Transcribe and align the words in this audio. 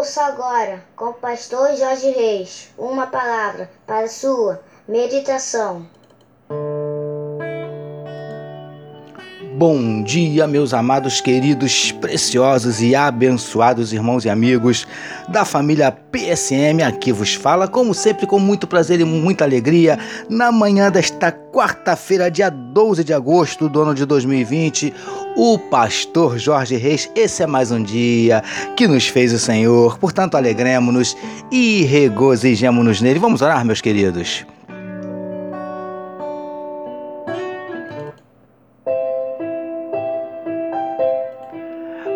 Ouça 0.00 0.22
agora, 0.22 0.82
com 0.96 1.10
o 1.10 1.12
pastor 1.12 1.76
Jorge 1.76 2.08
Reis, 2.08 2.70
uma 2.78 3.06
palavra 3.08 3.70
para 3.86 4.08
sua 4.08 4.58
meditação. 4.88 5.86
Bom 9.60 10.02
dia, 10.02 10.46
meus 10.46 10.72
amados, 10.72 11.20
queridos, 11.20 11.92
preciosos 11.92 12.80
e 12.80 12.94
abençoados 12.94 13.92
irmãos 13.92 14.24
e 14.24 14.30
amigos 14.30 14.86
da 15.28 15.44
família 15.44 15.92
PSM. 15.92 16.82
Aqui 16.82 17.12
vos 17.12 17.34
fala, 17.34 17.68
como 17.68 17.92
sempre, 17.92 18.26
com 18.26 18.38
muito 18.38 18.66
prazer 18.66 19.00
e 19.00 19.04
muita 19.04 19.44
alegria, 19.44 19.98
na 20.30 20.50
manhã 20.50 20.90
desta 20.90 21.30
quarta-feira, 21.30 22.30
dia 22.30 22.48
12 22.48 23.04
de 23.04 23.12
agosto 23.12 23.68
do 23.68 23.82
ano 23.82 23.94
de 23.94 24.06
2020, 24.06 24.94
o 25.36 25.58
pastor 25.58 26.38
Jorge 26.38 26.76
Reis. 26.76 27.10
Esse 27.14 27.42
é 27.42 27.46
mais 27.46 27.70
um 27.70 27.82
dia 27.82 28.42
que 28.76 28.86
nos 28.86 29.08
fez 29.08 29.32
o 29.32 29.38
Senhor, 29.38 29.98
portanto, 29.98 30.36
alegremos-nos 30.36 31.16
e 31.50 31.84
regozijemos-nos 31.84 33.00
nele. 33.00 33.18
Vamos 33.18 33.42
orar, 33.42 33.64
meus 33.64 33.80
queridos. 33.80 34.44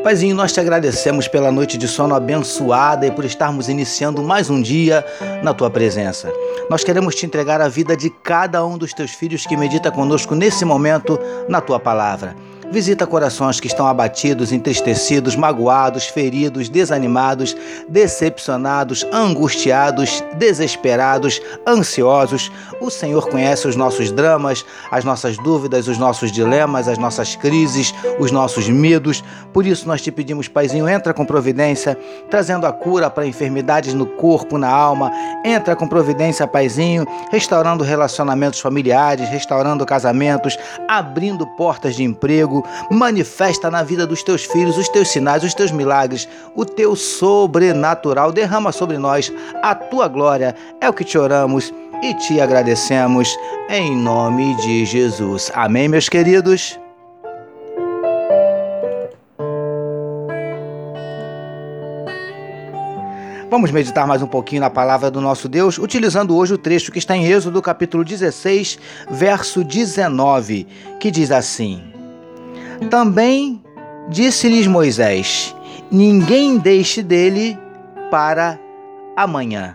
Paizinho, 0.04 0.36
nós 0.36 0.52
te 0.52 0.60
agradecemos 0.60 1.26
pela 1.26 1.50
noite 1.50 1.78
de 1.78 1.88
sono 1.88 2.14
abençoada 2.14 3.06
e 3.06 3.10
por 3.10 3.24
estarmos 3.24 3.70
iniciando 3.70 4.22
mais 4.22 4.50
um 4.50 4.60
dia 4.60 5.02
na 5.42 5.54
tua 5.54 5.70
presença. 5.70 6.30
Nós 6.68 6.84
queremos 6.84 7.14
te 7.14 7.24
entregar 7.24 7.62
a 7.62 7.68
vida 7.68 7.96
de 7.96 8.10
cada 8.10 8.62
um 8.66 8.76
dos 8.76 8.92
teus 8.92 9.12
filhos 9.12 9.46
que 9.46 9.56
medita 9.56 9.90
conosco 9.90 10.34
nesse 10.34 10.62
momento 10.62 11.18
na 11.48 11.62
tua 11.62 11.80
palavra. 11.80 12.36
Visita 12.70 13.06
corações 13.06 13.60
que 13.60 13.66
estão 13.66 13.86
abatidos, 13.86 14.52
entristecidos, 14.52 15.36
magoados, 15.36 16.06
feridos, 16.06 16.68
desanimados, 16.68 17.56
decepcionados, 17.88 19.06
angustiados, 19.12 20.24
desesperados, 20.36 21.40
ansiosos. 21.66 22.50
O 22.80 22.90
Senhor 22.90 23.28
conhece 23.28 23.68
os 23.68 23.76
nossos 23.76 24.10
dramas, 24.10 24.64
as 24.90 25.04
nossas 25.04 25.36
dúvidas, 25.38 25.86
os 25.86 25.98
nossos 25.98 26.32
dilemas, 26.32 26.88
as 26.88 26.98
nossas 26.98 27.36
crises, 27.36 27.94
os 28.18 28.32
nossos 28.32 28.68
medos. 28.68 29.22
Por 29.52 29.66
isso 29.66 29.86
nós 29.86 30.02
te 30.02 30.10
pedimos, 30.10 30.48
Paizinho, 30.48 30.88
entra 30.88 31.14
com 31.14 31.24
providência, 31.24 31.96
trazendo 32.28 32.66
a 32.66 32.72
cura 32.72 33.08
para 33.08 33.26
enfermidades 33.26 33.94
no 33.94 34.06
corpo, 34.06 34.58
na 34.58 34.68
alma. 34.68 35.12
Entra 35.44 35.76
com 35.76 35.86
providência, 35.86 36.46
Paizinho, 36.46 37.06
restaurando 37.30 37.84
relacionamentos 37.84 38.58
familiares, 38.58 39.28
restaurando 39.28 39.86
casamentos, 39.86 40.58
abrindo 40.88 41.46
portas 41.56 41.94
de 41.94 42.02
emprego, 42.02 42.63
manifesta 42.90 43.70
na 43.70 43.82
vida 43.82 44.06
dos 44.06 44.22
teus 44.22 44.44
filhos 44.44 44.76
os 44.76 44.88
teus 44.88 45.08
sinais, 45.08 45.42
os 45.42 45.54
teus 45.54 45.70
milagres, 45.70 46.28
o 46.54 46.64
teu 46.64 46.96
sobrenatural. 46.96 48.32
Derrama 48.32 48.72
sobre 48.72 48.98
nós 48.98 49.32
a 49.62 49.74
tua 49.74 50.08
glória. 50.08 50.54
É 50.80 50.88
o 50.88 50.92
que 50.92 51.04
te 51.04 51.18
oramos 51.18 51.72
e 52.02 52.14
te 52.14 52.40
agradecemos 52.40 53.36
em 53.68 53.96
nome 53.96 54.54
de 54.56 54.84
Jesus. 54.84 55.50
Amém, 55.54 55.88
meus 55.88 56.08
queridos. 56.08 56.78
Vamos 63.54 63.70
meditar 63.70 64.04
mais 64.04 64.20
um 64.20 64.26
pouquinho 64.26 64.62
na 64.62 64.68
palavra 64.68 65.12
do 65.12 65.20
nosso 65.20 65.48
Deus, 65.48 65.78
utilizando 65.78 66.36
hoje 66.36 66.54
o 66.54 66.58
trecho 66.58 66.90
que 66.90 66.98
está 66.98 67.16
em 67.16 67.24
Êxodo, 67.24 67.62
capítulo 67.62 68.04
16, 68.04 68.80
verso 69.08 69.62
19, 69.62 70.66
que 70.98 71.08
diz 71.08 71.30
assim: 71.30 71.93
também 72.90 73.62
disse-lhes 74.08 74.66
Moisés: 74.66 75.54
Ninguém 75.90 76.58
deixe 76.58 77.02
dele 77.02 77.58
para 78.10 78.58
amanhã. 79.16 79.74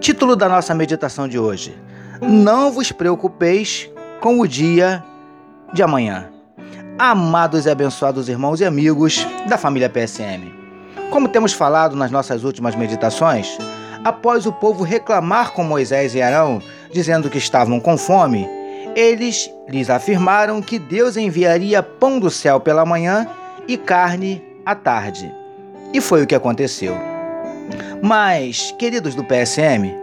Título 0.00 0.36
da 0.36 0.48
nossa 0.48 0.74
meditação 0.74 1.26
de 1.28 1.38
hoje: 1.38 1.76
Não 2.20 2.70
vos 2.70 2.92
preocupeis 2.92 3.90
com 4.20 4.40
o 4.40 4.46
dia 4.46 5.02
de 5.72 5.82
amanhã. 5.82 6.28
Amados 6.98 7.66
e 7.66 7.70
abençoados 7.70 8.28
irmãos 8.28 8.60
e 8.60 8.64
amigos 8.64 9.26
da 9.48 9.58
família 9.58 9.90
PSM. 9.90 10.52
Como 11.10 11.28
temos 11.28 11.52
falado 11.52 11.96
nas 11.96 12.10
nossas 12.10 12.44
últimas 12.44 12.76
meditações, 12.76 13.58
após 14.04 14.46
o 14.46 14.52
povo 14.52 14.84
reclamar 14.84 15.52
com 15.52 15.64
Moisés 15.64 16.14
e 16.14 16.22
Arão, 16.22 16.62
dizendo 16.92 17.28
que 17.28 17.38
estavam 17.38 17.80
com 17.80 17.98
fome, 17.98 18.48
eles 18.94 19.50
lhes 19.68 19.90
afirmaram 19.90 20.62
que 20.62 20.78
Deus 20.78 21.16
enviaria 21.16 21.82
pão 21.82 22.18
do 22.18 22.30
céu 22.30 22.60
pela 22.60 22.84
manhã 22.84 23.26
e 23.66 23.76
carne 23.76 24.42
à 24.64 24.74
tarde. 24.74 25.32
E 25.92 26.00
foi 26.00 26.22
o 26.22 26.26
que 26.26 26.34
aconteceu. 26.34 26.96
Mas, 28.02 28.74
queridos 28.78 29.14
do 29.14 29.24
PSM, 29.24 29.94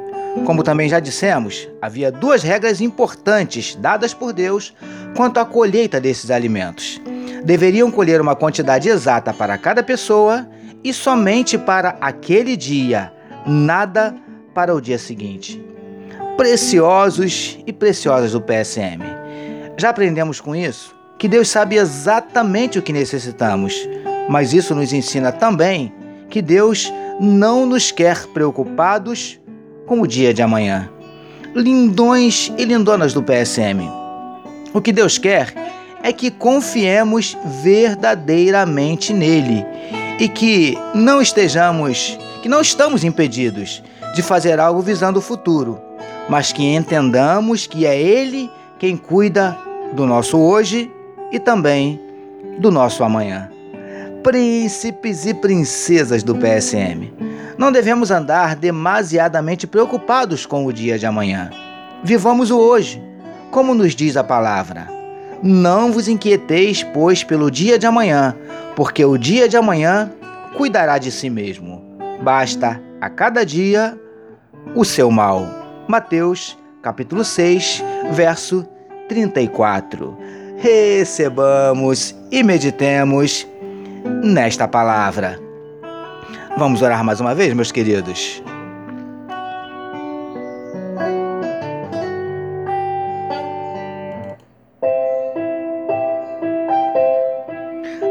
como 0.45 0.63
também 0.63 0.89
já 0.89 0.99
dissemos, 0.99 1.67
havia 1.81 2.11
duas 2.11 2.41
regras 2.41 2.81
importantes 2.81 3.75
dadas 3.75 4.13
por 4.13 4.33
Deus 4.33 4.73
quanto 5.15 5.39
à 5.39 5.45
colheita 5.45 5.99
desses 5.99 6.31
alimentos. 6.31 7.01
Deveriam 7.43 7.91
colher 7.91 8.21
uma 8.21 8.35
quantidade 8.35 8.89
exata 8.89 9.33
para 9.33 9.57
cada 9.57 9.83
pessoa 9.83 10.47
e 10.83 10.93
somente 10.93 11.57
para 11.57 11.97
aquele 12.01 12.55
dia, 12.55 13.11
nada 13.45 14.15
para 14.53 14.73
o 14.73 14.81
dia 14.81 14.97
seguinte 14.97 15.71
preciosos 16.41 17.59
e 17.67 17.71
preciosas 17.71 18.31
do 18.31 18.41
PSM. 18.41 18.99
Já 19.77 19.91
aprendemos 19.91 20.41
com 20.41 20.55
isso 20.55 20.95
que 21.19 21.27
Deus 21.27 21.47
sabe 21.47 21.75
exatamente 21.75 22.79
o 22.79 22.81
que 22.81 22.91
necessitamos, 22.91 23.87
mas 24.27 24.51
isso 24.51 24.73
nos 24.73 24.91
ensina 24.91 25.31
também 25.31 25.93
que 26.31 26.41
Deus 26.41 26.91
não 27.19 27.67
nos 27.67 27.91
quer 27.91 28.25
preocupados 28.25 29.39
com 29.85 30.01
o 30.01 30.07
dia 30.07 30.33
de 30.33 30.41
amanhã. 30.41 30.89
Lindões 31.53 32.51
e 32.57 32.65
lindonas 32.65 33.13
do 33.13 33.21
PSM. 33.21 33.87
O 34.73 34.81
que 34.81 34.91
Deus 34.91 35.19
quer 35.19 35.53
é 36.01 36.11
que 36.11 36.31
confiemos 36.31 37.37
verdadeiramente 37.61 39.13
nele 39.13 39.63
e 40.19 40.27
que 40.27 40.75
não 40.95 41.21
estejamos, 41.21 42.17
que 42.41 42.49
não 42.49 42.61
estamos 42.61 43.03
impedidos 43.03 43.83
de 44.15 44.23
fazer 44.23 44.59
algo 44.59 44.81
visando 44.81 45.19
o 45.19 45.21
futuro 45.21 45.90
mas 46.31 46.53
que 46.53 46.63
entendamos 46.63 47.67
que 47.67 47.85
é 47.85 48.01
Ele 48.01 48.49
quem 48.79 48.95
cuida 48.95 49.57
do 49.91 50.07
nosso 50.07 50.39
hoje 50.39 50.89
e 51.29 51.37
também 51.37 51.99
do 52.57 52.71
nosso 52.71 53.03
amanhã. 53.03 53.51
Príncipes 54.23 55.25
e 55.25 55.33
princesas 55.33 56.23
do 56.23 56.33
PSM, 56.33 57.11
não 57.57 57.69
devemos 57.69 58.11
andar 58.11 58.55
demasiadamente 58.55 59.67
preocupados 59.67 60.45
com 60.45 60.65
o 60.65 60.71
dia 60.71 60.97
de 60.97 61.05
amanhã. 61.05 61.49
Vivamos 62.01 62.49
o 62.49 62.57
hoje, 62.57 63.03
como 63.51 63.75
nos 63.75 63.93
diz 63.93 64.15
a 64.15 64.23
palavra. 64.23 64.87
Não 65.43 65.91
vos 65.91 66.07
inquieteis, 66.07 66.81
pois, 66.81 67.25
pelo 67.25 67.51
dia 67.51 67.77
de 67.77 67.85
amanhã, 67.85 68.33
porque 68.73 69.03
o 69.03 69.17
dia 69.17 69.49
de 69.49 69.57
amanhã 69.57 70.09
cuidará 70.55 70.97
de 70.97 71.11
si 71.11 71.29
mesmo. 71.29 71.83
Basta 72.23 72.81
a 73.01 73.09
cada 73.09 73.45
dia 73.45 73.99
o 74.73 74.85
seu 74.85 75.11
mal. 75.11 75.60
Mateus, 75.91 76.57
capítulo 76.81 77.21
6, 77.21 77.83
verso 78.13 78.65
34. 79.09 80.17
Recebamos 80.57 82.15
e 82.31 82.41
meditemos 82.43 83.45
nesta 84.23 84.69
palavra. 84.69 85.37
Vamos 86.57 86.81
orar 86.81 87.03
mais 87.03 87.19
uma 87.19 87.35
vez, 87.35 87.53
meus 87.53 87.73
queridos. 87.73 88.41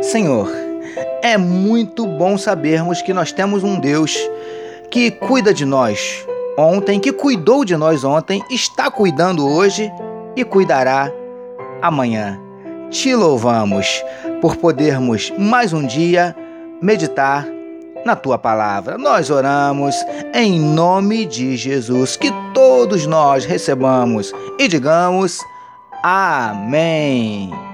Senhor, 0.03 0.53
é 1.23 1.39
muito 1.39 2.07
bom 2.07 2.37
sabermos 2.37 3.01
que 3.01 3.15
nós 3.15 3.33
temos 3.33 3.65
um 3.65 3.81
Deus 3.81 4.19
que 4.91 5.11
cuida 5.11 5.55
de 5.55 5.65
nós, 5.65 6.27
ontem, 6.61 7.01
que 7.01 7.13
cuidou 7.13 7.65
de 7.65 7.77
nós 7.77 8.05
ontem, 8.05 8.45
está 8.51 8.91
cuidando 8.91 9.49
hoje 9.49 9.91
e 10.37 10.45
cuidará 10.45 11.11
amanhã. 11.81 12.39
Te 12.91 13.15
louvamos 13.15 14.05
por 14.41 14.57
podermos 14.57 15.33
mais 15.39 15.73
um 15.73 15.87
dia 15.87 16.37
meditar 16.83 17.47
na 18.05 18.17
tua 18.17 18.39
palavra. 18.39 18.99
Nós 18.99 19.31
oramos 19.31 19.95
em 20.35 20.61
nome 20.61 21.25
de 21.25 21.57
Jesus, 21.57 22.17
que 22.17 22.33
todos 22.53 23.07
nós 23.07 23.45
recebamos 23.45 24.33
e 24.59 24.69
digamos 24.69 25.39
amém. 26.03 27.70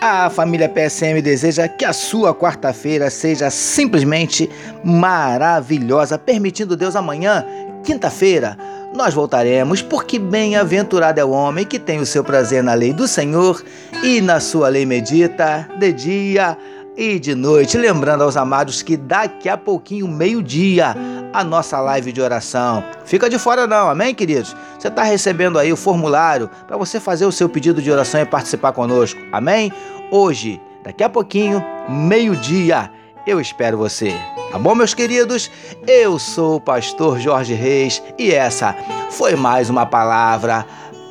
A 0.00 0.28
família 0.28 0.68
PSM 0.68 1.22
deseja 1.22 1.66
que 1.68 1.84
a 1.84 1.92
sua 1.92 2.34
quarta-feira 2.34 3.08
seja 3.08 3.48
simplesmente 3.48 4.48
maravilhosa, 4.84 6.18
permitindo 6.18 6.76
Deus 6.76 6.94
amanhã, 6.94 7.44
quinta-feira, 7.82 8.58
nós 8.94 9.14
voltaremos, 9.14 9.80
porque 9.80 10.18
bem-aventurado 10.18 11.18
é 11.18 11.24
o 11.24 11.30
homem 11.30 11.64
que 11.64 11.78
tem 11.78 11.98
o 11.98 12.06
seu 12.06 12.22
prazer 12.22 12.62
na 12.62 12.74
lei 12.74 12.92
do 12.92 13.08
Senhor 13.08 13.64
e 14.02 14.20
na 14.20 14.38
sua 14.38 14.68
lei 14.68 14.84
medita 14.84 15.66
de 15.78 15.92
dia 15.92 16.58
e 16.96 17.18
de 17.18 17.34
noite. 17.34 17.78
Lembrando 17.78 18.22
aos 18.22 18.36
amados 18.36 18.82
que 18.82 18.96
daqui 18.96 19.48
a 19.48 19.56
pouquinho, 19.56 20.06
meio-dia, 20.08 20.94
a 21.32 21.44
nossa 21.44 21.80
live 21.80 22.12
de 22.12 22.20
oração. 22.20 22.82
Fica 23.04 23.28
de 23.28 23.38
fora 23.38 23.66
não, 23.66 23.88
amém, 23.88 24.14
queridos? 24.14 24.54
Você 24.78 24.88
está 24.88 25.02
recebendo 25.02 25.58
aí 25.58 25.72
o 25.72 25.76
formulário 25.76 26.50
para 26.66 26.76
você 26.76 26.98
fazer 26.98 27.26
o 27.26 27.32
seu 27.32 27.48
pedido 27.48 27.80
de 27.80 27.90
oração 27.90 28.20
e 28.20 28.26
participar 28.26 28.72
conosco, 28.72 29.20
amém? 29.32 29.72
Hoje, 30.10 30.60
daqui 30.84 31.02
a 31.02 31.08
pouquinho, 31.08 31.64
meio-dia, 31.88 32.90
eu 33.26 33.40
espero 33.40 33.76
você. 33.76 34.14
Tá 34.52 34.58
bom, 34.58 34.74
meus 34.74 34.94
queridos? 34.94 35.50
Eu 35.86 36.18
sou 36.18 36.56
o 36.56 36.60
pastor 36.60 37.18
Jorge 37.18 37.54
Reis 37.54 38.02
e 38.16 38.32
essa 38.32 38.74
foi 39.10 39.34
mais 39.34 39.68
uma 39.68 39.84
palavra 39.84 40.64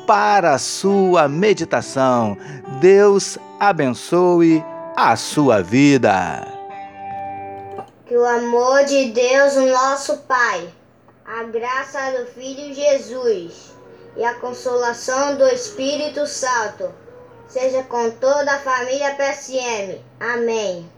para 0.06 0.54
a 0.54 0.58
sua 0.58 1.28
meditação. 1.28 2.36
Deus 2.80 3.38
abençoe 3.60 4.64
a 4.96 5.14
sua 5.16 5.62
vida. 5.62 6.55
Que 8.06 8.16
o 8.16 8.24
amor 8.24 8.84
de 8.84 9.06
Deus, 9.06 9.56
nosso 9.56 10.18
Pai, 10.18 10.72
a 11.24 11.42
graça 11.42 12.12
do 12.12 12.26
Filho 12.26 12.72
Jesus 12.72 13.74
e 14.16 14.24
a 14.24 14.34
consolação 14.34 15.36
do 15.36 15.44
Espírito 15.48 16.24
Santo 16.24 16.94
seja 17.48 17.82
com 17.82 18.08
toda 18.12 18.52
a 18.52 18.60
família 18.60 19.16
PSM. 19.16 20.00
Amém. 20.20 20.88